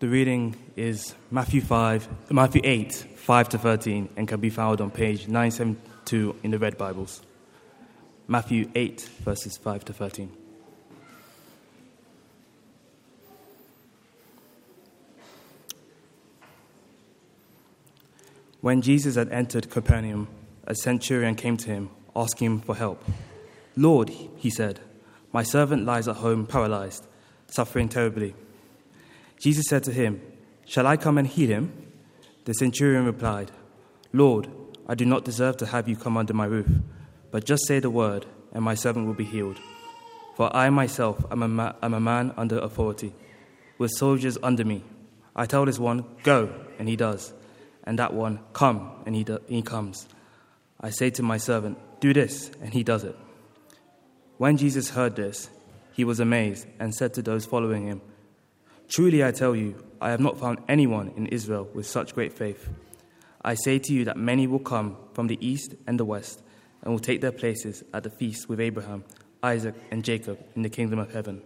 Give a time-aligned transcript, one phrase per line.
[0.00, 4.90] The reading is Matthew 5, Matthew 8, 5 to 13, and can be found on
[4.90, 7.20] page 972 in the Red Bibles.
[8.26, 10.32] Matthew 8, verses 5 to 13.
[18.62, 20.28] When Jesus had entered Capernaum,
[20.64, 23.04] a centurion came to him, asking him for help.
[23.76, 24.80] Lord, he said,
[25.30, 27.06] my servant lies at home paralyzed,
[27.48, 28.34] suffering terribly.
[29.40, 30.20] Jesus said to him,
[30.66, 31.72] Shall I come and heal him?
[32.44, 33.50] The centurion replied,
[34.12, 34.48] Lord,
[34.86, 36.68] I do not deserve to have you come under my roof,
[37.30, 39.58] but just say the word, and my servant will be healed.
[40.36, 43.14] For I myself am a, ma- am a man under authority,
[43.78, 44.84] with soldiers under me.
[45.34, 47.32] I tell this one, Go, and he does,
[47.84, 50.06] and that one, Come, and he, do- he comes.
[50.80, 53.16] I say to my servant, Do this, and he does it.
[54.36, 55.48] When Jesus heard this,
[55.92, 58.02] he was amazed and said to those following him,
[58.90, 62.68] Truly I tell you, I have not found anyone in Israel with such great faith.
[63.42, 66.42] I say to you that many will come from the east and the west
[66.82, 69.04] and will take their places at the feast with Abraham,
[69.42, 71.40] Isaac, and Jacob in the kingdom of heaven.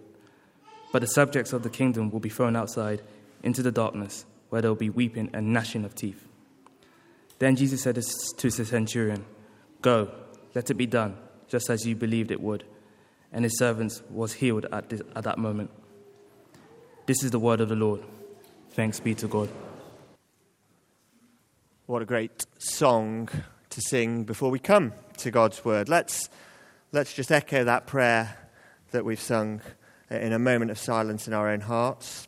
[0.91, 3.03] But the subjects of the kingdom will be thrown outside
[3.42, 6.27] into the darkness, where there will be weeping and gnashing of teeth.
[7.41, 9.27] Then Jesus said to the centurion,
[9.83, 10.11] Go,
[10.55, 11.17] let it be done,
[11.48, 12.65] just as you believed it would
[13.34, 15.69] and his servants was healed at, this, at that moment.
[17.06, 18.00] This is the word of the Lord.
[18.70, 19.50] Thanks be to God.
[21.84, 23.28] What a great song
[23.69, 25.91] to sing before we come to God's word.
[25.91, 26.30] Let's,
[26.92, 28.38] let's just echo that prayer
[28.92, 29.60] that we've sung
[30.08, 32.27] in a moment of silence in our own hearts.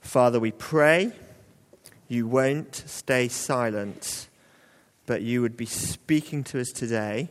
[0.00, 1.10] Father, we pray
[2.06, 4.28] you won't stay silent,
[5.10, 7.28] but you would be speaking to us today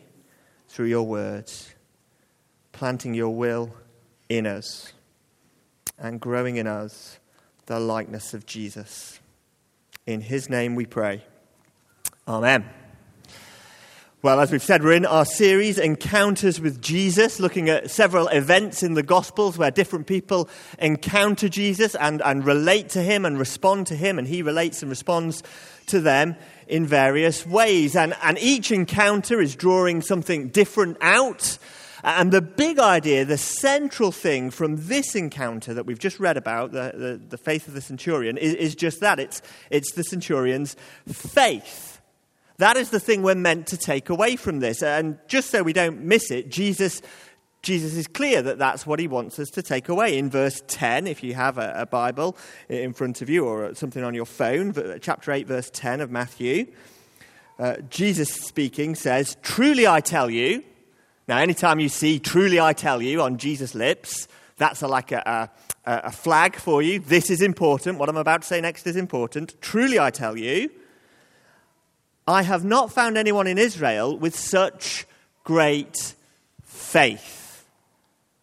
[0.68, 1.74] through your words,
[2.74, 3.74] planting your will
[4.28, 4.92] in us,
[5.98, 7.20] and growing in us
[7.68, 9.22] the likeness of Jesus.
[10.06, 11.24] In his name we pray.
[12.28, 12.70] Amen.
[14.22, 18.84] Well, as we've said, we're in our series, Encounters with Jesus, looking at several events
[18.84, 23.88] in the Gospels where different people encounter Jesus and, and relate to him and respond
[23.88, 25.42] to him, and he relates and responds
[25.88, 26.36] to them
[26.68, 27.96] in various ways.
[27.96, 31.58] And, and each encounter is drawing something different out.
[32.04, 36.74] And the big idea, the central thing from this encounter that we've just read about,
[36.74, 40.76] the, the, the faith of the centurion, is, is just that it's, it's the centurion's
[41.08, 41.89] faith.
[42.60, 44.84] That is the thing we're meant to take away from this.
[44.84, 47.02] And just so we don't miss it, Jesus,
[47.62, 50.18] Jesus is clear that that's what he wants us to take away.
[50.18, 52.36] In verse 10, if you have a, a Bible
[52.68, 56.68] in front of you or something on your phone, chapter 8, verse 10 of Matthew,
[57.60, 60.62] uh, Jesus speaking says, Truly I tell you.
[61.30, 64.28] Now, anytime you see truly I tell you on Jesus' lips,
[64.58, 65.50] that's a, like a,
[65.86, 67.00] a, a flag for you.
[67.00, 68.00] This is important.
[68.00, 69.56] What I'm about to say next is important.
[69.62, 70.70] Truly I tell you
[72.30, 75.08] I have not found anyone in Israel with such
[75.44, 76.14] great
[76.62, 77.66] faith.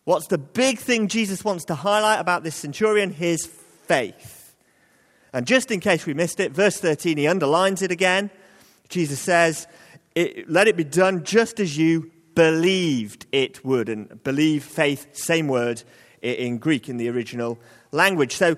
[0.02, 3.12] What's the big thing Jesus wants to highlight about this centurion?
[3.12, 4.56] His faith.
[5.32, 8.30] And just in case we missed it, verse 13, he underlines it again.
[8.88, 9.68] Jesus says,
[10.48, 13.88] Let it be done just as you believed it would.
[13.88, 15.84] And believe, faith, same word
[16.22, 17.56] in Greek in the original
[17.92, 18.34] language.
[18.34, 18.56] So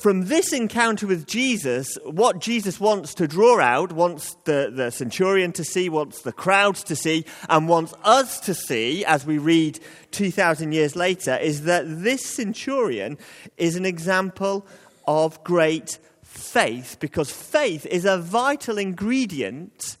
[0.00, 5.52] from this encounter with Jesus, what Jesus wants to draw out, wants the, the centurion
[5.52, 9.78] to see, wants the crowds to see, and wants us to see as we read
[10.12, 13.18] 2,000 years later, is that this centurion
[13.58, 14.66] is an example
[15.06, 19.98] of great faith, because faith is a vital ingredient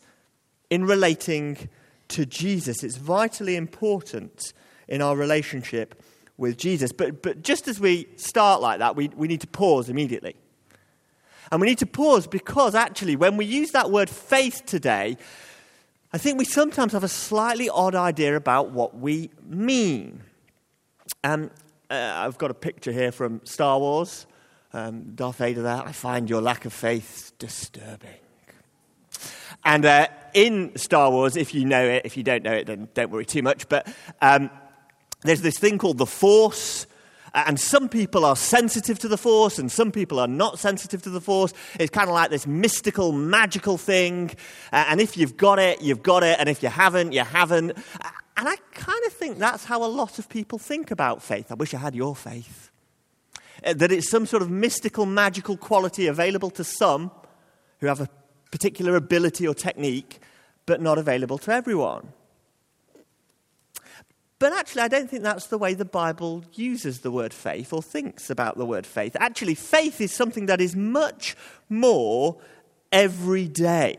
[0.70, 1.68] in relating
[2.08, 2.82] to Jesus.
[2.82, 4.54] It's vitally important
[4.88, 6.02] in our relationship
[6.40, 6.90] with Jesus.
[6.90, 10.34] But, but just as we start like that, we, we need to pause immediately.
[11.52, 15.16] And we need to pause because actually, when we use that word faith today,
[16.12, 20.22] I think we sometimes have a slightly odd idea about what we mean.
[21.22, 21.50] Um,
[21.90, 24.26] uh, I've got a picture here from Star Wars.
[24.72, 25.82] Um, Darth Vader there.
[25.84, 28.20] I find your lack of faith disturbing.
[29.64, 32.88] And uh, in Star Wars, if you know it, if you don't know it, then
[32.94, 33.68] don't worry too much.
[33.68, 33.92] But
[34.22, 34.48] um,
[35.22, 36.86] there's this thing called the force.
[37.32, 41.10] And some people are sensitive to the force, and some people are not sensitive to
[41.10, 41.52] the force.
[41.78, 44.32] It's kind of like this mystical, magical thing.
[44.72, 46.40] And if you've got it, you've got it.
[46.40, 47.70] And if you haven't, you haven't.
[47.70, 51.52] And I kind of think that's how a lot of people think about faith.
[51.52, 52.72] I wish I had your faith.
[53.64, 57.12] Uh, that it's some sort of mystical, magical quality available to some
[57.78, 58.08] who have a
[58.50, 60.18] particular ability or technique,
[60.66, 62.08] but not available to everyone.
[64.40, 67.82] But actually, I don't think that's the way the Bible uses the word faith or
[67.82, 69.14] thinks about the word faith.
[69.20, 71.36] Actually, faith is something that is much
[71.68, 72.38] more
[72.90, 73.98] every day.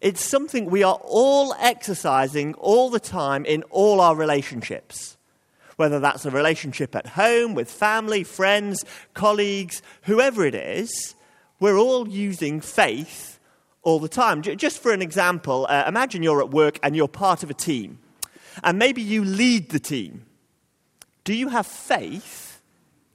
[0.00, 5.18] It's something we are all exercising all the time in all our relationships.
[5.76, 11.14] Whether that's a relationship at home, with family, friends, colleagues, whoever it is,
[11.58, 13.38] we're all using faith
[13.82, 14.40] all the time.
[14.40, 17.98] Just for an example, uh, imagine you're at work and you're part of a team
[18.62, 20.26] and maybe you lead the team.
[21.24, 22.60] Do you have faith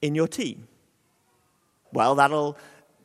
[0.02, 0.68] in your team?
[1.92, 2.58] Well, that'll,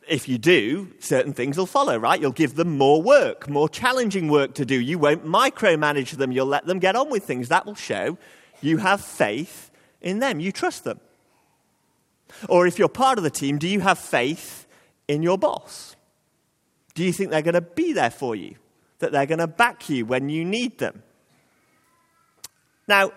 [0.08, 2.20] if you do, certain things will follow, right?
[2.20, 4.80] You'll give them more work, more challenging work to do.
[4.80, 7.48] You won't micromanage them, you'll let them get on with things.
[7.48, 8.18] That will show
[8.60, 9.70] you have faith
[10.00, 11.00] in them, you trust them.
[12.48, 14.66] Or if you're part of the team, do you have faith
[15.08, 15.96] in your boss?
[16.94, 18.56] Do you think they're going to be there for you?
[18.98, 21.02] That they're going to back you when you need them?
[22.90, 23.12] Now,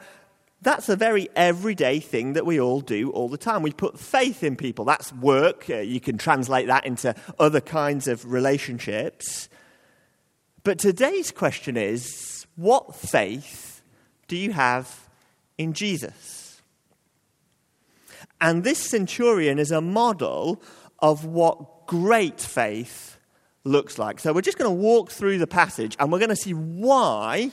[0.62, 3.64] that's a very everyday thing that we all do all the time.
[3.64, 4.86] We put faith in people.
[4.86, 5.68] That's work.
[5.68, 9.50] Uh, you can translate that into other kinds of relationships.
[10.64, 13.82] But today's question is what faith
[14.28, 15.10] do you have
[15.58, 16.62] in Jesus?
[18.40, 20.62] And this centurion is a model
[21.00, 23.18] of what great faith
[23.64, 24.20] looks like.
[24.20, 27.52] So we're just going to walk through the passage and we're going to see why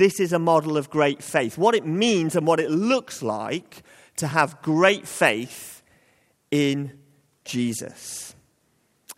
[0.00, 1.58] this is a model of great faith.
[1.58, 3.82] What it means and what it looks like
[4.16, 5.82] to have great faith
[6.50, 6.98] in
[7.44, 8.34] Jesus.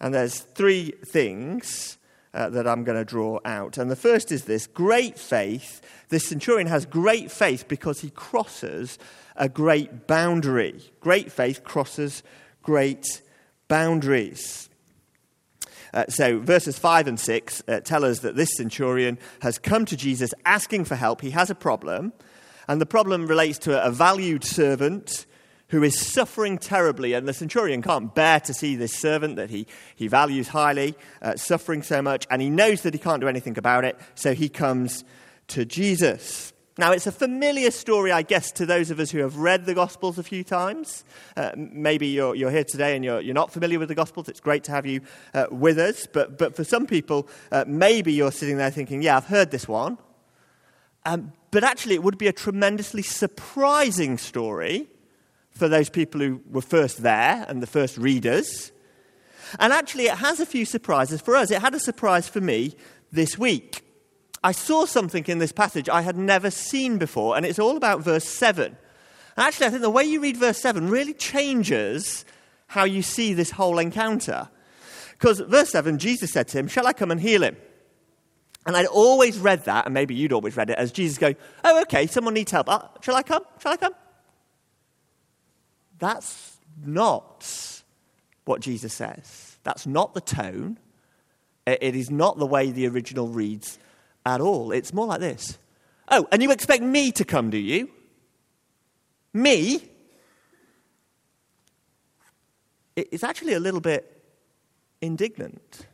[0.01, 1.99] And there's three things
[2.35, 3.79] uh, that I'm going to draw out.
[3.79, 5.83] And the first is this great faith.
[6.09, 8.99] This centurion has great faith because he crosses
[9.37, 10.83] a great boundary.
[10.99, 12.25] Great faith crosses
[12.61, 13.23] great
[13.69, 14.69] boundaries.
[15.95, 19.97] Uh, so, verses 5 and 6 uh, tell us that this centurion has come to
[19.97, 21.21] Jesus asking for help.
[21.21, 22.13] He has a problem,
[22.67, 25.27] and the problem relates to a valued servant
[25.69, 27.15] who is suffering terribly.
[27.15, 29.67] And the centurion can't bear to see this servant that he,
[29.97, 33.57] he values highly uh, suffering so much, and he knows that he can't do anything
[33.59, 35.05] about it, so he comes
[35.49, 36.52] to Jesus.
[36.79, 39.75] Now, it's a familiar story, I guess, to those of us who have read the
[39.75, 41.05] Gospels a few times.
[41.37, 44.27] Uh, maybe you're, you're, here today and you're, you're, not familiar with the Gospels.
[44.31, 45.03] It's great to have you
[45.35, 46.07] uh, with us.
[46.11, 49.69] But, but for some people, uh, maybe you're sitting there thinking, yeah, I've heard this
[49.69, 49.99] one.
[51.05, 54.89] Um, but actually, it would be a tremendously surprising story
[55.51, 58.73] for those people who were first there and the first readers.
[59.59, 61.51] And actually, it has a few surprises for us.
[61.51, 62.75] It had a surprise for me
[63.11, 63.85] this week.
[64.45, 68.03] I saw something in this passage I had never seen before, and it's all about
[68.03, 68.67] verse 7.
[68.67, 68.77] And
[69.37, 72.25] actually, I think the way you read verse 7 really changes
[72.67, 74.49] how you see this whole encounter.
[75.13, 77.57] Because verse 7, Jesus said to him, Shall I come and heal him?
[78.67, 81.83] And I'd always read that, and maybe you'd always read it, as Jesus going, Oh,
[81.83, 82.69] okay, someone needs help.
[82.69, 83.45] Uh, shall I come?
[83.61, 83.95] Shall I come?
[85.99, 87.83] That's not
[88.45, 89.57] what Jesus says.
[89.63, 90.79] That's not the tone.
[91.65, 93.79] It is not the way the original reads
[94.25, 94.73] at all.
[94.73, 95.59] It's more like this
[96.09, 97.89] Oh, and you expect me to come, do you?
[99.33, 99.89] Me?
[102.95, 104.23] It's actually a little bit
[105.01, 105.87] indignant.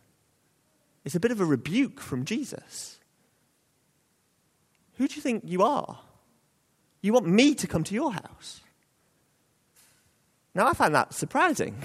[1.05, 2.99] It's a bit of a rebuke from Jesus.
[4.97, 6.01] Who do you think you are?
[7.01, 8.61] You want me to come to your house?
[10.55, 11.77] Now, I find that surprising.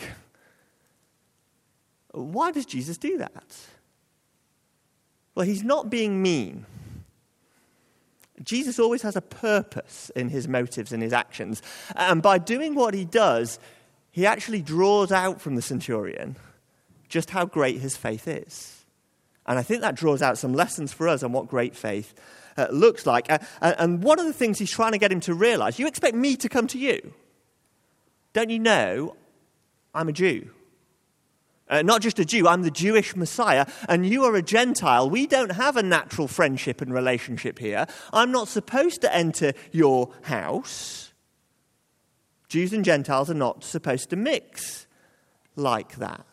[2.12, 3.56] Why does Jesus do that?
[5.36, 6.66] Well, he's not being mean.
[8.44, 11.62] Jesus always has a purpose in his motives and his actions.
[11.96, 13.60] And by doing what he does,
[14.12, 16.36] he actually draws out from the centurion
[17.10, 18.86] just how great his faith is.
[19.46, 22.14] And I think that draws out some lessons for us on what great faith
[22.58, 23.32] uh, looks like.
[23.32, 26.16] Uh, and one of the things he's trying to get him to realize you expect
[26.16, 27.14] me to come to you.
[28.34, 29.16] Don't you know
[29.94, 30.50] I'm a Jew?
[31.70, 35.10] Uh, not just a Jew, I'm the Jewish Messiah, and you are a Gentile.
[35.10, 37.88] We don't have a natural friendship and relationship here.
[38.12, 41.14] I'm not supposed to enter your house.
[42.50, 44.86] Jews and Gentiles are not supposed to mix
[45.56, 46.26] like that.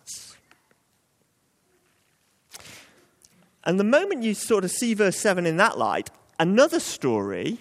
[3.64, 7.58] And the moment you sort of see verse 7 in that light, another story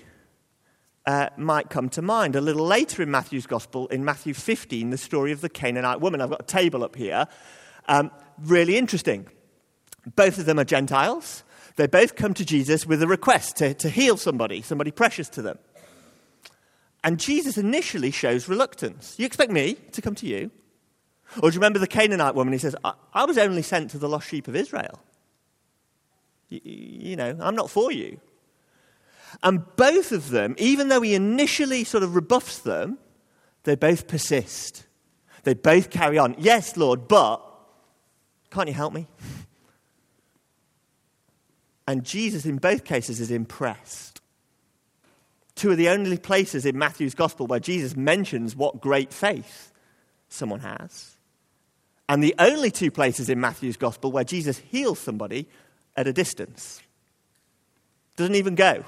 [1.09, 2.35] uh, might come to mind.
[2.35, 6.21] A little later in Matthew's Gospel, in Matthew 15, the story of the Canaanite woman.
[6.21, 7.27] I've got a table up here
[7.87, 8.11] um,
[8.43, 9.25] really interesting.
[10.15, 11.43] Both of them are Gentiles.
[11.77, 15.41] They both come to Jesus with a request to, to heal somebody, somebody precious to
[15.41, 15.57] them.
[17.03, 19.15] And Jesus initially shows reluctance.
[19.17, 20.51] You expect me to come to you?
[21.41, 22.53] Or do you remember the Canaanite woman?
[22.53, 24.99] He says, I, I was only sent to the lost sheep of Israel.
[26.49, 28.19] You, you know, I'm not for you.
[29.43, 32.98] And both of them, even though he initially sort of rebuffs them,
[33.63, 34.86] they both persist.
[35.43, 36.36] They both carry on.
[36.38, 37.38] Yes, Lord, but
[38.51, 39.07] can't you help me?
[41.88, 44.21] And Jesus, in both cases, is impressed.
[45.55, 49.71] Two of the only places in Matthew's gospel where Jesus mentions what great faith
[50.29, 51.17] someone has.
[52.07, 55.48] And the only two places in Matthew's gospel where Jesus heals somebody
[55.95, 56.81] at a distance.
[58.15, 58.83] Doesn't even go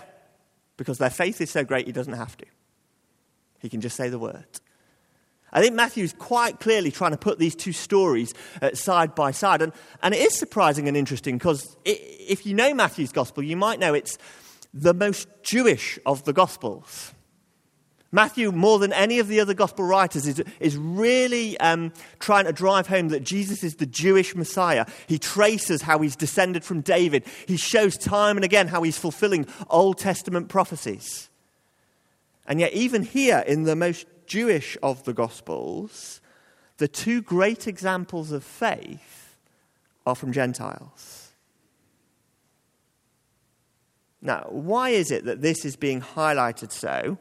[0.81, 2.45] because their faith is so great he doesn't have to.
[3.59, 4.47] He can just say the word.
[5.53, 8.33] I think Matthew's quite clearly trying to put these two stories
[8.63, 9.61] uh, side by side.
[9.61, 13.77] And, and it is surprising and interesting because if you know Matthew's gospel, you might
[13.79, 14.17] know it's
[14.73, 17.13] the most Jewish of the gospels.
[18.13, 22.51] Matthew, more than any of the other gospel writers, is, is really um, trying to
[22.51, 24.85] drive home that Jesus is the Jewish Messiah.
[25.07, 27.23] He traces how he's descended from David.
[27.47, 31.29] He shows time and again how he's fulfilling Old Testament prophecies.
[32.45, 36.19] And yet, even here in the most Jewish of the Gospels,
[36.77, 39.37] the two great examples of faith
[40.05, 41.31] are from Gentiles.
[44.21, 47.17] Now, why is it that this is being highlighted so?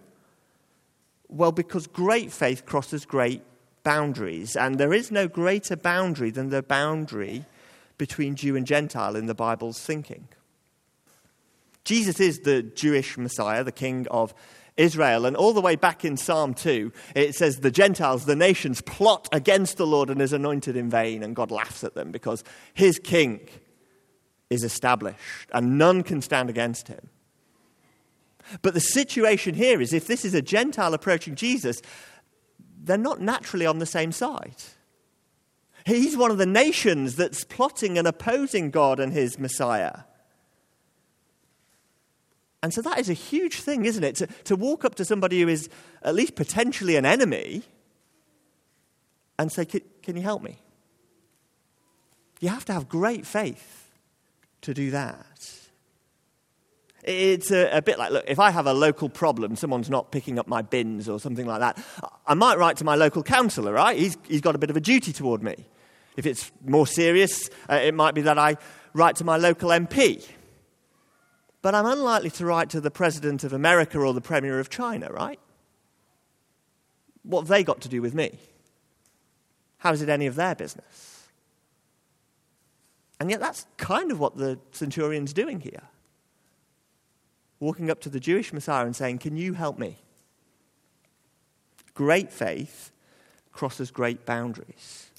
[1.31, 3.43] Well, because great faith crosses great
[3.85, 7.45] boundaries, and there is no greater boundary than the boundary
[7.99, 10.27] between Jew and Gentile in the Bible's thinking.
[11.85, 14.35] Jesus is the Jewish Messiah, the King of
[14.77, 15.25] Israel.
[15.25, 19.29] And all the way back in Psalm 2, it says, The Gentiles, the nations, plot
[19.33, 22.43] against the Lord and is anointed in vain, and God laughs at them because
[22.75, 23.41] his king
[24.49, 27.09] is established, and none can stand against him.
[28.62, 31.83] But the situation here is if this is a Gentile approaching Jesus,
[32.83, 34.57] they're not naturally on the same side.
[35.87, 40.00] He's one of the nations that's plotting and opposing God and his Messiah.
[42.62, 44.16] And so that is a huge thing, isn't it?
[44.16, 45.71] To, to walk up to somebody who is
[46.02, 47.62] at least potentially an enemy
[49.38, 50.59] and say, Can you help me?
[52.40, 53.90] You have to have great faith
[54.62, 55.60] to do that.
[57.11, 60.38] It's a, a, bit like, look, if I have a local problem, someone's not picking
[60.38, 61.85] up my bins or something like that,
[62.26, 63.99] I might write to my local councillor, right?
[63.99, 65.67] He's, he's got a bit of a duty toward me.
[66.17, 68.57] If it's more serious, uh, it might be that I
[68.95, 70.26] write to my local MP.
[71.62, 75.11] But I'm unlikely to write to the President of America or the Premier of China,
[75.11, 75.38] right?
[77.23, 78.38] What have they got to do with me?
[79.79, 81.29] How is it any of their business?
[83.19, 85.83] And yet, that's kind of what the centurion's doing here
[87.61, 89.99] walking up to the Jewish Messiah and saying, Can you help me?
[91.95, 92.90] Great faith
[93.52, 95.11] crosses great boundaries.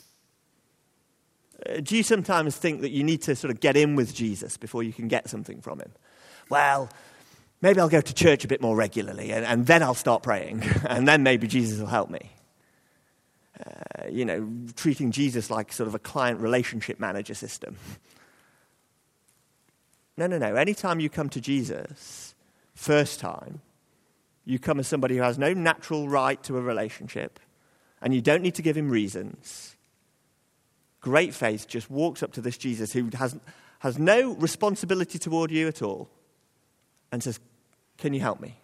[1.63, 4.57] Uh, do you sometimes think that you need to sort of get in with Jesus
[4.57, 5.91] before you can get something from him?
[6.49, 6.89] Well,
[7.61, 10.63] maybe I'll go to church a bit more regularly and, and then I'll start praying,
[10.89, 12.31] and then maybe Jesus will help me.
[13.63, 17.77] Uh, you know, treating Jesus like sort of a client relationship manager system.
[20.17, 20.55] No, no, no.
[20.55, 22.30] Anytime you come to Jesus,
[22.73, 23.61] first time,
[24.45, 27.39] you come as somebody who has no natural right to a relationship
[28.01, 29.75] and you don't need to give him reasons.
[30.99, 33.37] Great faith just walks up to this Jesus who has,
[33.79, 36.09] has no responsibility toward you at all
[37.11, 37.39] and says,
[37.97, 38.57] Can you help me?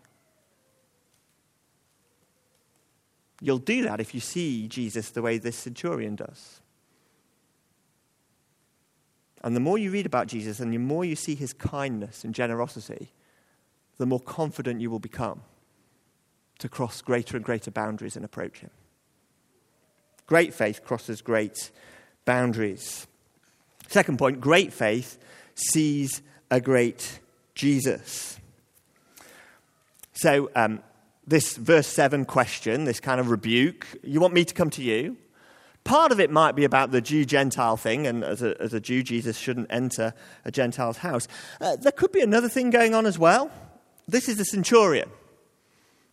[3.40, 6.60] You'll do that if you see Jesus the way this centurion does.
[9.44, 12.34] And the more you read about Jesus and the more you see his kindness and
[12.34, 13.12] generosity,
[13.98, 15.42] the more confident you will become
[16.60, 18.72] to cross greater and greater boundaries and approach Him.
[20.26, 21.72] Great faith crosses great
[22.26, 23.08] boundaries.
[23.88, 25.18] Second point great faith
[25.56, 27.20] sees a great
[27.56, 28.40] Jesus.
[30.14, 30.82] So, um,
[31.26, 35.18] this verse 7 question, this kind of rebuke, you want me to come to you?
[35.84, 38.80] Part of it might be about the Jew Gentile thing, and as a, as a
[38.80, 40.14] Jew, Jesus shouldn't enter
[40.44, 41.28] a Gentile's house.
[41.62, 43.52] Uh, there could be another thing going on as well.
[44.08, 45.10] This is a centurion,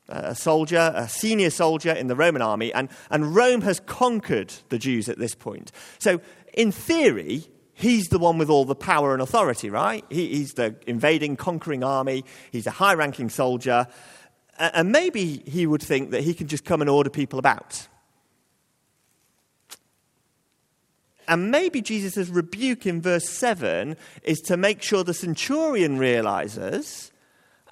[0.09, 4.79] a soldier, a senior soldier in the Roman army, and, and Rome has conquered the
[4.79, 5.71] Jews at this point.
[5.99, 6.21] So,
[6.55, 10.05] in theory, he's the one with all the power and authority, right?
[10.11, 13.87] He, he's the invading, conquering army, he's a high ranking soldier,
[14.59, 17.87] and maybe he would think that he can just come and order people about.
[21.27, 27.11] And maybe Jesus' rebuke in verse 7 is to make sure the centurion realizes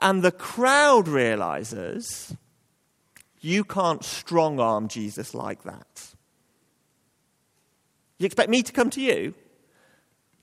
[0.02, 2.37] and the crowd realizes
[3.40, 6.14] you can't strong arm Jesus like that.
[8.18, 9.35] You expect me to come to you?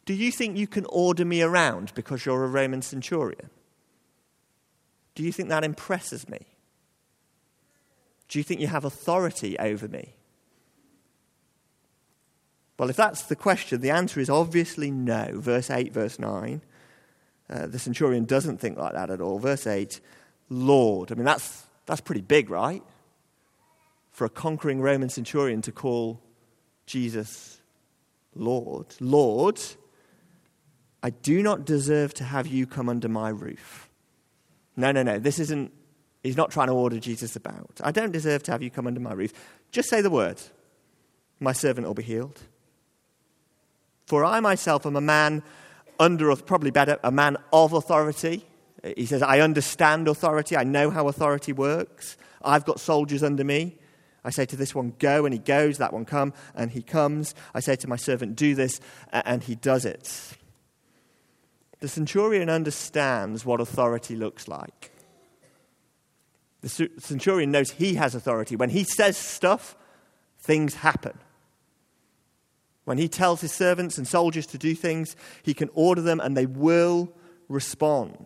[0.06, 3.50] Do you think you can order me around because you're a Roman centurion?
[5.14, 6.40] Do you think that impresses me?
[8.30, 10.14] Do you think you have authority over me?
[12.78, 15.32] Well, if that's the question, the answer is obviously no.
[15.34, 16.62] Verse 8, verse 9.
[17.50, 19.40] Uh, the centurion doesn't think like that at all.
[19.40, 20.00] Verse 8,
[20.50, 21.12] Lord.
[21.12, 22.84] I mean, that's, that's pretty big, right?
[24.12, 26.22] For a conquering Roman centurion to call
[26.86, 27.60] Jesus
[28.36, 28.88] Lord.
[29.00, 29.60] Lord,
[31.02, 33.90] I do not deserve to have you come under my roof.
[34.76, 35.20] No, no, no.
[35.20, 35.72] This isn't,
[36.24, 37.82] he's not trying to order Jesus about.
[37.84, 39.34] I don't deserve to have you come under my roof.
[39.72, 40.40] Just say the word.
[41.40, 42.40] My servant will be healed.
[44.06, 45.44] For I myself am a man
[46.00, 48.46] under, probably better, a man of authority.
[48.96, 50.56] He says, I understand authority.
[50.56, 52.18] I know how authority works.
[52.42, 53.78] I've got soldiers under me.
[54.24, 55.78] I say to this one, go, and he goes.
[55.78, 57.36] That one, come, and he comes.
[57.54, 58.80] I say to my servant, do this,
[59.12, 60.36] and he does it.
[61.80, 64.92] The centurion understands what authority looks like.
[66.62, 68.58] The centurion knows he has authority.
[68.58, 69.78] When he says stuff,
[70.40, 71.18] things happen.
[72.90, 76.36] When he tells his servants and soldiers to do things, he can order them and
[76.36, 77.14] they will
[77.48, 78.18] respond.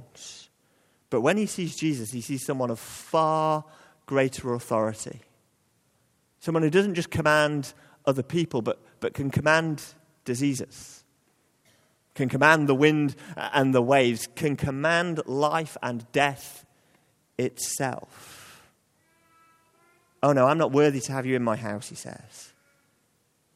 [1.10, 3.66] But when he sees Jesus, he sees someone of far
[4.06, 5.20] greater authority.
[6.40, 7.74] Someone who doesn't just command
[8.06, 9.84] other people, but, but can command
[10.24, 11.04] diseases,
[12.16, 16.66] can command the wind and the waves, can command life and death
[17.38, 18.64] itself.
[20.24, 22.53] Oh no, I'm not worthy to have you in my house, he says.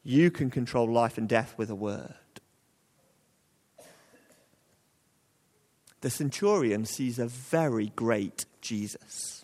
[0.07, 2.13] You can control life and death with a word.
[5.99, 9.43] The centurion sees a very great Jesus,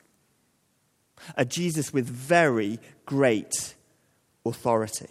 [1.35, 3.75] a Jesus with very great
[4.45, 5.09] authority.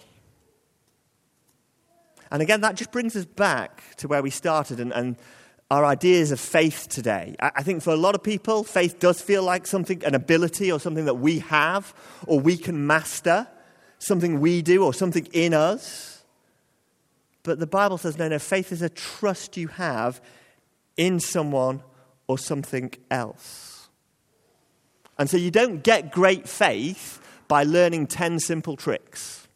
[2.31, 5.17] And again, that just brings us back to where we started and, and
[5.71, 7.37] our ideas of faith today.
[7.41, 10.73] I, I think for a lot of people, faith does feel like something, an ability
[10.73, 11.93] or something that we have
[12.27, 13.49] or we can master
[14.03, 16.25] something we do or something in us.
[17.45, 20.21] But the Bible says, no, no, faith is a trust you have
[20.97, 21.83] in someone
[22.27, 23.89] or something else.
[25.19, 29.47] And so you don't get great faith by learning 10 simple tricks.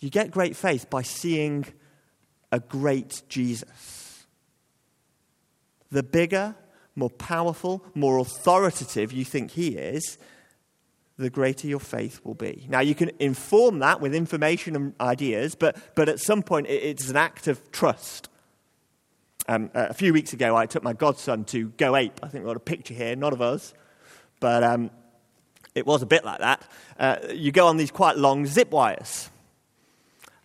[0.00, 1.64] You get great faith by seeing
[2.52, 4.26] a great Jesus.
[5.90, 6.54] The bigger,
[6.94, 10.18] more powerful, more authoritative you think he is,
[11.18, 12.66] the greater your faith will be.
[12.68, 17.08] Now, you can inform that with information and ideas, but, but at some point, it's
[17.08, 18.28] an act of trust.
[19.48, 22.20] Um, a few weeks ago, I took my godson to Go Ape.
[22.22, 23.72] I think we've got a picture here, not of us,
[24.40, 24.90] but um,
[25.74, 26.62] it was a bit like that.
[26.98, 29.30] Uh, you go on these quite long zip wires.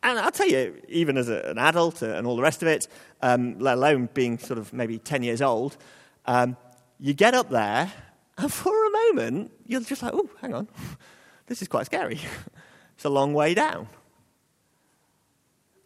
[0.04, 2.88] And I'll tell you, even as a, an adult and all the rest of it,
[3.22, 5.78] um, let alone being sort of maybe 10 years old,
[6.26, 6.56] um,
[7.00, 7.92] you get up there
[8.38, 10.67] and for a moment, you're just like, oh, hang on,
[11.47, 12.19] this is quite scary.
[12.95, 13.88] it's a long way down.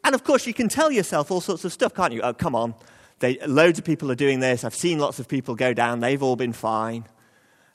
[0.03, 2.21] And of course, you can tell yourself all sorts of stuff, can't you?
[2.21, 2.75] Oh, come on.
[3.19, 4.63] They, loads of people are doing this.
[4.63, 5.99] I've seen lots of people go down.
[5.99, 7.05] They've all been fine.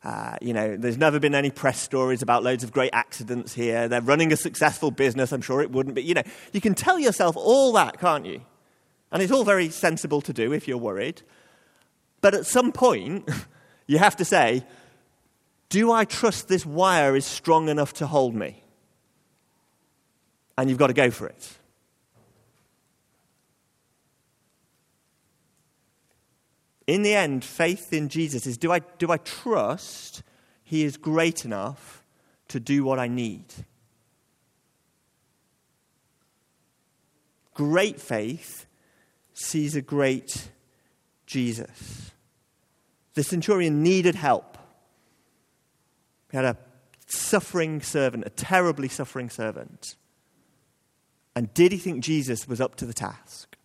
[0.05, 3.89] Uh, you know, there's never been any press stories about loads of great accidents here.
[3.89, 5.33] They're running a successful business.
[5.33, 6.03] I'm sure it wouldn't be.
[6.03, 8.43] You know, you can tell yourself all that, can't you?
[9.11, 11.23] And it's all very sensible to do if you're worried.
[12.21, 13.29] But at some point,
[13.91, 14.65] You have to say,
[15.71, 18.63] Do I trust this wire is strong enough to hold me?
[20.59, 21.49] And you've got to go for it.
[26.87, 30.25] In the end, faith in Jesus is do I, do I trust
[30.65, 32.03] He is great enough
[32.49, 33.45] to do what I need?
[37.55, 38.67] Great faith
[39.35, 40.51] sees a great
[41.27, 42.11] Jesus.
[43.15, 44.59] The centurion needed help.
[46.31, 46.57] He had a
[47.07, 49.97] suffering servant, a terribly suffering servant.
[51.35, 53.57] And did he think Jesus was up to the task?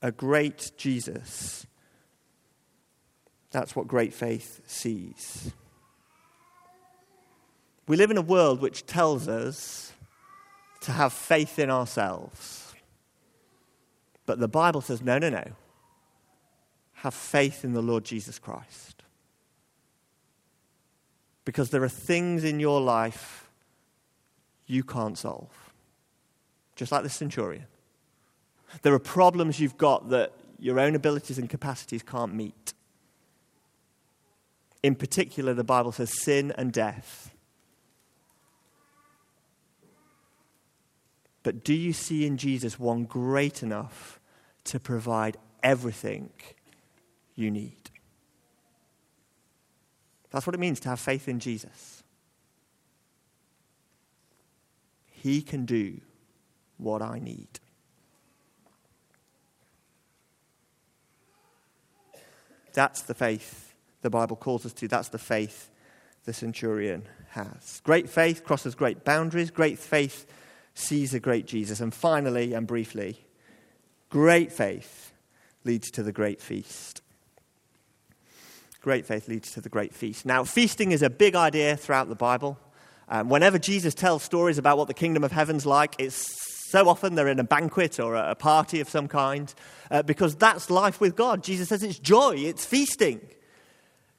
[0.00, 1.66] A great Jesus.
[3.52, 5.52] That's what great faith sees.
[7.86, 9.92] We live in a world which tells us
[10.80, 12.74] to have faith in ourselves.
[14.26, 15.44] But the Bible says, no, no, no.
[17.02, 19.02] Have faith in the Lord Jesus Christ.
[21.44, 23.50] Because there are things in your life
[24.68, 25.50] you can't solve.
[26.76, 27.66] Just like the centurion.
[28.82, 32.72] There are problems you've got that your own abilities and capacities can't meet.
[34.84, 37.34] In particular, the Bible says sin and death.
[41.42, 44.20] But do you see in Jesus one great enough
[44.66, 46.30] to provide everything
[47.34, 47.90] you need?
[50.30, 52.02] That's what it means to have faith in Jesus.
[55.10, 56.00] He can do
[56.78, 57.60] what I need.
[62.72, 64.88] That's the faith the Bible calls us to.
[64.88, 65.70] That's the faith
[66.24, 67.80] the centurion has.
[67.84, 69.50] Great faith crosses great boundaries.
[69.50, 70.26] Great faith
[70.74, 71.80] sees a great Jesus.
[71.80, 73.26] And finally and briefly,
[74.08, 75.12] great faith
[75.64, 77.01] leads to the great feast.
[78.82, 80.26] Great faith leads to the great feast.
[80.26, 82.58] Now, feasting is a big idea throughout the Bible.
[83.08, 87.14] Um, whenever Jesus tells stories about what the kingdom of heaven's like, it's so often
[87.14, 89.54] they're in a banquet or a party of some kind
[89.92, 91.44] uh, because that's life with God.
[91.44, 93.20] Jesus says it's joy, it's feasting.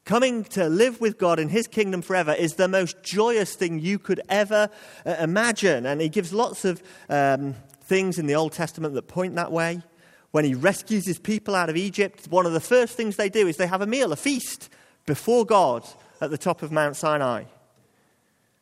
[0.05, 3.99] Coming to live with God in His kingdom forever is the most joyous thing you
[3.99, 4.69] could ever
[5.05, 5.85] uh, imagine.
[5.85, 9.81] And He gives lots of um, things in the Old Testament that point that way.
[10.33, 13.47] When He rescues His people out of Egypt, one of the first things they do
[13.47, 14.67] is they have a meal, a feast,
[15.05, 15.87] before God
[16.19, 17.43] at the top of Mount Sinai.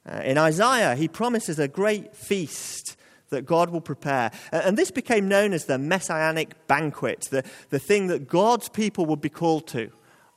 [0.05, 2.97] Uh, in Isaiah, He promises a great feast
[3.29, 4.31] that God will prepare.
[4.51, 9.21] And this became known as the messianic banquet, the, the thing that God's people would
[9.21, 9.91] be called to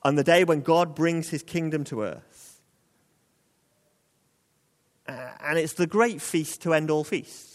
[0.04, 2.60] on the day when God brings his kingdom to earth.
[5.08, 7.53] Uh, and it's the great feast to end all feasts.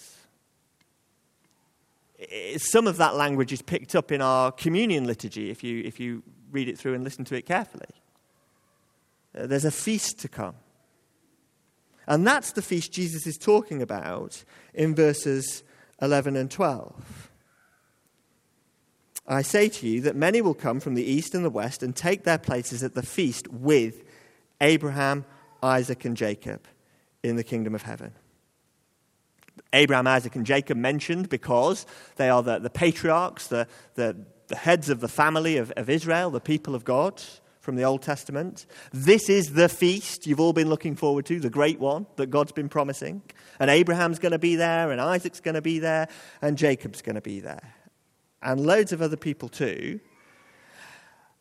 [2.58, 6.24] Some of that language is picked up in our communion liturgy if you, if you
[6.52, 7.86] read it through and listen to it carefully.
[9.38, 10.56] Uh, there's a feast to come.
[12.08, 15.64] And that's the feast Jesus is talking about in verses
[16.02, 17.30] 11 and 12.
[19.28, 21.96] I say to you that many will come from the east and the west and
[21.96, 24.04] take their places at the feast with
[24.60, 25.24] Abraham,
[25.62, 26.66] Isaac, and Jacob
[27.22, 28.14] in the kingdom of heaven.
[29.74, 34.16] Abraham, Isaac, and Jacob mentioned because they are the, the patriarchs, the, the,
[34.48, 37.22] the heads of the family of, of Israel, the people of God
[37.60, 38.66] from the Old Testament.
[38.92, 42.52] This is the feast you've all been looking forward to, the great one that God's
[42.52, 43.22] been promising.
[43.60, 46.08] And Abraham's going to be there, and Isaac's going to be there,
[46.42, 47.76] and Jacob's going to be there
[48.42, 50.00] and loads of other people too.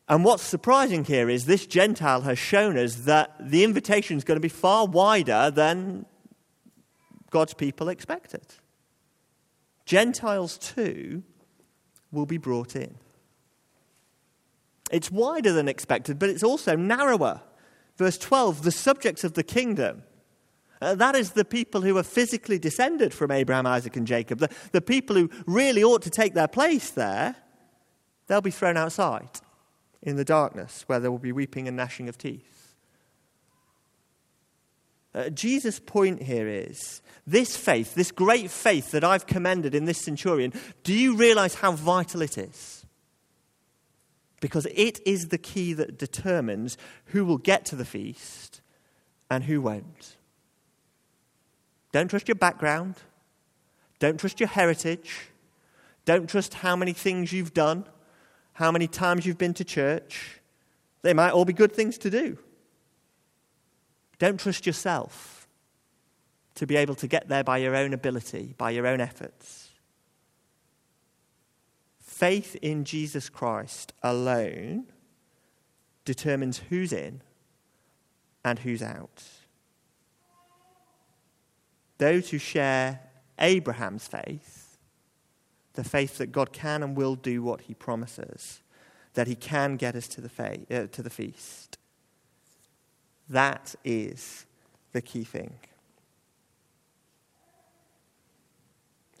[0.07, 4.37] And what's surprising here is this Gentile has shown us that the invitation is going
[4.37, 6.05] to be far wider than
[7.29, 8.59] God's people expect it.
[9.85, 11.23] Gentiles too
[12.11, 12.95] will be brought in.
[14.91, 17.41] It's wider than expected, but it's also narrower.
[17.97, 20.03] Verse 12 the subjects of the kingdom
[20.81, 24.39] uh, that is the people who are physically descended from Abraham, Isaac, and Jacob.
[24.39, 27.35] The, the people who really ought to take their place there,
[28.27, 29.29] they'll be thrown outside
[30.01, 32.58] in the darkness where there will be weeping and gnashing of teeth.
[35.13, 39.99] Uh, Jesus' point here is this faith, this great faith that I've commended in this
[39.99, 42.85] centurion, do you realize how vital it is?
[44.41, 48.61] Because it is the key that determines who will get to the feast
[49.29, 50.17] and who won't.
[51.91, 52.95] Don't trust your background.
[53.99, 55.29] Don't trust your heritage.
[56.05, 57.85] Don't trust how many things you've done,
[58.53, 60.39] how many times you've been to church.
[61.01, 62.37] They might all be good things to do.
[64.19, 65.47] Don't trust yourself
[66.55, 69.69] to be able to get there by your own ability, by your own efforts.
[71.99, 74.85] Faith in Jesus Christ alone
[76.05, 77.21] determines who's in
[78.43, 79.23] and who's out
[81.99, 83.01] those who share
[83.37, 84.77] Abraham's faith,
[85.73, 88.61] the faith that God can and will do what he promises,
[89.13, 91.77] that he can get us to the, fa- uh, to the feast.
[93.29, 94.45] That is
[94.91, 95.53] the key thing.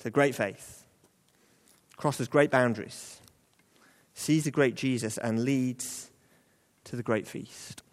[0.05, 0.85] A great faith,
[1.97, 3.19] crosses great boundaries,
[4.13, 6.09] sees the great Jesus, and leads
[6.85, 7.83] to the great feast.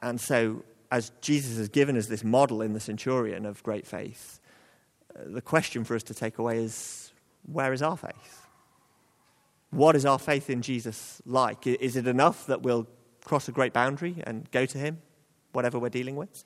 [0.00, 4.38] And so as Jesus has given us this model in the centurion of great faith,
[5.14, 7.12] uh, the question for us to take away is
[7.52, 8.46] where is our faith?
[9.70, 11.66] What is our faith in Jesus like?
[11.66, 12.86] Is it enough that we'll
[13.24, 15.02] cross a great boundary and go to Him,
[15.52, 16.44] whatever we're dealing with?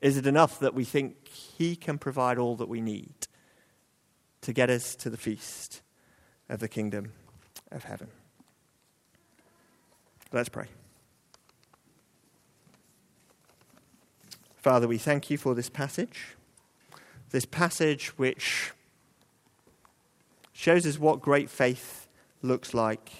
[0.00, 3.12] Is it enough that we think He can provide all that we need
[4.40, 5.82] to get us to the feast
[6.48, 7.12] of the kingdom
[7.70, 8.08] of heaven?
[10.32, 10.66] Let's pray.
[14.56, 16.36] Father, we thank you for this passage,
[17.30, 18.72] this passage which
[20.52, 22.06] shows us what great faith
[22.42, 23.10] looks like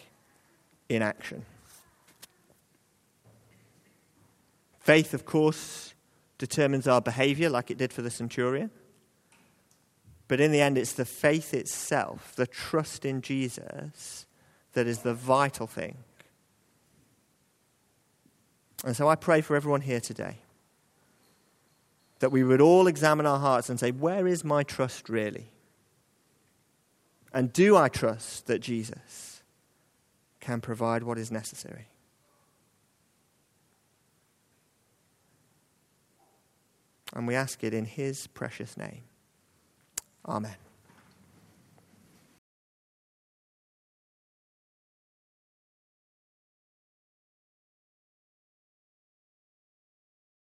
[0.89, 1.47] in action.
[4.81, 5.95] Faith, of course,
[6.39, 8.71] determines our behavior like it did for the centurion.
[10.27, 14.27] But in the end, it's the faith itself, the trust in Jesus,
[14.73, 15.99] that is the vital thing.
[18.85, 20.39] And so I pray for everyone here today
[22.21, 25.51] that we would all examine our hearts and say, Where is my trust really?
[27.33, 29.43] And do I trust that Jesus
[30.41, 31.90] can provide what is necessary?
[37.13, 39.03] And we ask it in his precious name.
[40.27, 40.57] Amen.